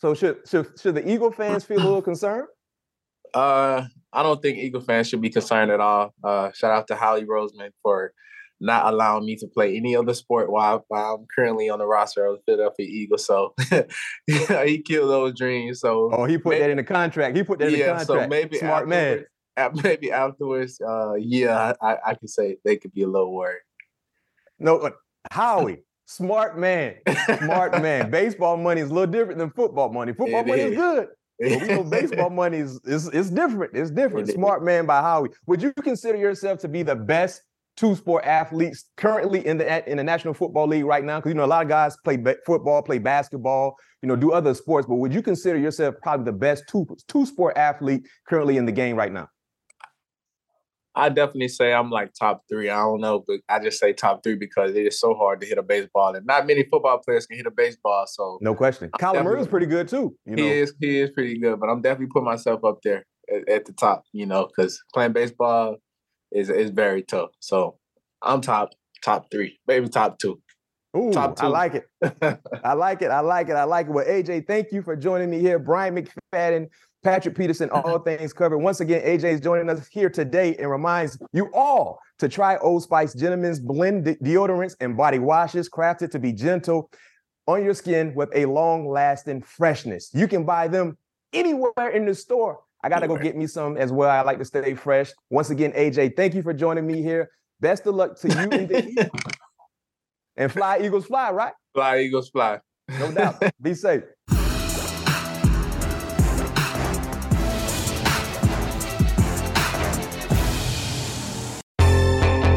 So 0.00 0.14
should 0.14 0.38
should 0.46 0.78
should 0.78 0.94
the 0.94 1.08
Eagle 1.08 1.30
fans 1.30 1.64
feel 1.64 1.78
a 1.78 1.84
little 1.84 2.02
concerned? 2.12 2.48
Uh, 3.34 3.84
I 4.12 4.22
don't 4.22 4.40
think 4.40 4.58
Eagle 4.58 4.80
fans 4.80 5.08
should 5.08 5.20
be 5.20 5.30
concerned 5.30 5.70
at 5.70 5.80
all. 5.80 6.14
Uh, 6.22 6.50
shout 6.52 6.72
out 6.72 6.86
to 6.88 6.96
Howie 6.96 7.24
Roseman 7.24 7.70
for 7.82 8.12
not 8.60 8.92
allowing 8.92 9.24
me 9.24 9.36
to 9.36 9.46
play 9.46 9.76
any 9.76 9.94
other 9.94 10.14
sport 10.14 10.50
while, 10.50 10.84
while 10.88 11.14
I'm 11.14 11.26
currently 11.34 11.68
on 11.68 11.78
the 11.78 11.86
roster 11.86 12.26
of 12.26 12.36
the 12.36 12.42
Philadelphia 12.44 12.86
Eagles. 12.86 13.26
So 13.26 13.54
yeah, 14.26 14.64
he 14.66 14.82
killed 14.82 15.10
those 15.10 15.36
dreams. 15.36 15.80
So 15.80 16.10
oh, 16.12 16.24
he 16.24 16.38
put 16.38 16.50
maybe, 16.50 16.60
that 16.60 16.70
in 16.70 16.76
the 16.78 16.84
contract. 16.84 17.36
He 17.36 17.42
put 17.42 17.58
that 17.60 17.70
yeah, 17.70 17.76
in 17.76 17.98
the 17.98 18.04
contract. 18.04 18.24
So 18.24 18.28
maybe 18.28 18.58
smart 18.58 18.88
man. 18.88 19.26
Maybe 19.82 20.12
afterwards, 20.12 20.80
uh, 20.80 21.14
yeah, 21.14 21.72
I, 21.80 21.96
I 22.06 22.14
can 22.14 22.28
say 22.28 22.56
they 22.64 22.76
could 22.76 22.92
be 22.92 23.02
a 23.02 23.08
little 23.08 23.34
worried. 23.34 23.62
No, 24.58 24.78
uh, 24.78 24.90
Howie, 25.30 25.78
smart 26.06 26.58
man, 26.58 26.96
smart 27.38 27.80
man. 27.82 28.10
Baseball 28.10 28.56
money 28.56 28.80
is 28.80 28.90
a 28.90 28.94
little 28.94 29.10
different 29.10 29.38
than 29.38 29.50
football 29.50 29.92
money. 29.92 30.12
Football 30.12 30.40
it 30.40 30.46
money 30.46 30.62
is, 30.62 30.72
is 30.72 30.76
good. 30.76 31.08
But 31.40 31.60
we 31.60 31.68
know 31.68 31.84
baseball 31.84 32.30
money 32.30 32.58
is, 32.58 32.80
is, 32.84 33.08
is 33.10 33.30
different. 33.30 33.76
It's 33.76 33.92
different. 33.92 34.28
It 34.28 34.32
smart 34.32 34.64
man 34.64 34.86
by 34.86 35.00
Howie. 35.00 35.30
Would 35.46 35.62
you 35.62 35.72
consider 35.72 36.18
yourself 36.18 36.58
to 36.60 36.68
be 36.68 36.82
the 36.82 36.96
best 36.96 37.42
two 37.76 37.94
sport 37.94 38.24
athletes 38.24 38.86
currently 38.96 39.46
in 39.46 39.56
the 39.56 39.88
in 39.88 39.98
the 39.98 40.04
National 40.04 40.34
Football 40.34 40.66
League 40.66 40.84
right 40.84 41.04
now? 41.04 41.18
Because 41.18 41.30
you 41.30 41.34
know 41.34 41.44
a 41.44 41.46
lot 41.46 41.62
of 41.62 41.68
guys 41.68 41.96
play 42.02 42.18
football, 42.44 42.82
play 42.82 42.98
basketball, 42.98 43.76
you 44.02 44.08
know, 44.08 44.16
do 44.16 44.32
other 44.32 44.52
sports. 44.52 44.88
But 44.88 44.96
would 44.96 45.14
you 45.14 45.22
consider 45.22 45.58
yourself 45.58 45.94
probably 46.02 46.24
the 46.24 46.32
best 46.32 46.64
two 46.68 46.86
two 47.06 47.24
sport 47.24 47.56
athlete 47.56 48.06
currently 48.28 48.56
in 48.56 48.66
the 48.66 48.72
game 48.72 48.96
right 48.96 49.12
now? 49.12 49.28
I 50.98 51.08
definitely 51.10 51.48
say 51.48 51.72
I'm 51.72 51.90
like 51.90 52.12
top 52.12 52.42
three. 52.50 52.68
I 52.68 52.78
don't 52.78 53.00
know, 53.00 53.24
but 53.24 53.38
I 53.48 53.60
just 53.60 53.78
say 53.78 53.92
top 53.92 54.24
three 54.24 54.34
because 54.34 54.74
it 54.74 54.84
is 54.84 54.98
so 54.98 55.14
hard 55.14 55.40
to 55.40 55.46
hit 55.46 55.56
a 55.56 55.62
baseball, 55.62 56.14
and 56.16 56.26
not 56.26 56.46
many 56.46 56.64
football 56.64 56.98
players 56.98 57.24
can 57.26 57.36
hit 57.36 57.46
a 57.46 57.52
baseball. 57.52 58.04
So 58.08 58.38
no 58.40 58.54
question, 58.54 58.90
Kyler 58.98 59.22
Murray's 59.22 59.46
pretty 59.46 59.66
good 59.66 59.86
too. 59.86 60.16
You 60.26 60.36
know? 60.36 60.42
He 60.42 60.50
is, 60.50 60.74
he 60.80 60.98
is 60.98 61.10
pretty 61.10 61.38
good, 61.38 61.60
but 61.60 61.68
I'm 61.68 61.80
definitely 61.82 62.08
putting 62.12 62.24
myself 62.26 62.64
up 62.64 62.78
there 62.82 63.06
at, 63.32 63.48
at 63.48 63.64
the 63.64 63.72
top. 63.72 64.02
You 64.12 64.26
know, 64.26 64.48
because 64.48 64.82
playing 64.92 65.12
baseball 65.12 65.76
is 66.32 66.50
is 66.50 66.70
very 66.70 67.02
tough. 67.04 67.30
So 67.38 67.78
I'm 68.20 68.40
top 68.40 68.70
top 69.04 69.30
three, 69.30 69.60
maybe 69.68 69.88
top 69.88 70.18
two. 70.18 70.40
Ooh, 70.96 71.12
top 71.12 71.36
two. 71.36 71.46
I 71.46 71.48
like 71.48 71.74
it. 71.74 71.84
I 72.64 72.72
like 72.72 73.02
it. 73.02 73.10
I 73.10 73.20
like 73.20 73.48
it. 73.48 73.54
I 73.54 73.64
like 73.64 73.86
it. 73.86 73.92
Well, 73.92 74.06
AJ, 74.06 74.46
thank 74.46 74.72
you 74.72 74.82
for 74.82 74.96
joining 74.96 75.30
me 75.30 75.38
here. 75.38 75.58
Bryant 75.58 76.10
McFadden, 76.32 76.68
Patrick 77.04 77.36
Peterson, 77.36 77.70
all 77.72 77.98
things 77.98 78.32
covered. 78.32 78.58
Once 78.58 78.80
again, 78.80 79.02
AJ 79.02 79.24
is 79.24 79.40
joining 79.40 79.68
us 79.68 79.86
here 79.88 80.10
today 80.10 80.56
and 80.56 80.70
reminds 80.70 81.18
you 81.32 81.50
all 81.52 82.00
to 82.18 82.28
try 82.28 82.56
Old 82.58 82.82
Spice 82.82 83.14
Gentlemen's 83.14 83.60
Blend 83.60 84.04
de- 84.04 84.16
deodorants 84.16 84.74
and 84.80 84.96
body 84.96 85.18
washes, 85.18 85.68
crafted 85.68 86.10
to 86.12 86.18
be 86.18 86.32
gentle 86.32 86.90
on 87.46 87.64
your 87.64 87.74
skin 87.74 88.14
with 88.14 88.30
a 88.34 88.46
long 88.46 88.88
lasting 88.88 89.42
freshness. 89.42 90.10
You 90.14 90.26
can 90.26 90.44
buy 90.44 90.68
them 90.68 90.96
anywhere 91.32 91.90
in 91.92 92.06
the 92.06 92.14
store 92.14 92.60
I 92.82 92.88
got 92.88 93.00
to 93.00 93.08
go 93.08 93.16
get 93.16 93.36
me 93.36 93.46
some 93.46 93.76
as 93.76 93.90
well. 93.90 94.10
I 94.10 94.20
like 94.22 94.38
to 94.38 94.44
stay 94.44 94.74
fresh. 94.74 95.12
Once 95.30 95.50
again, 95.50 95.72
AJ, 95.72 96.16
thank 96.16 96.34
you 96.34 96.42
for 96.42 96.54
joining 96.54 96.86
me 96.86 97.02
here. 97.02 97.30
Best 97.60 97.86
of 97.86 97.94
luck 97.96 98.18
to 98.20 98.28
you 98.28 99.08
and 100.38 100.50
fly, 100.50 100.78
Eagles, 100.82 101.04
fly, 101.06 101.30
right? 101.30 101.52
Fly, 101.74 101.98
Eagles, 101.98 102.30
fly. 102.30 102.60
No 102.98 103.12
doubt. 103.12 103.42
Be 103.60 103.74
safe. 103.74 104.04